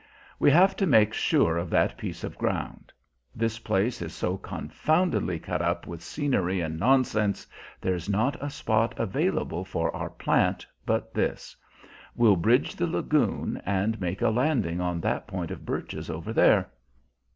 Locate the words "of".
1.57-1.69, 2.23-2.35, 15.51-15.67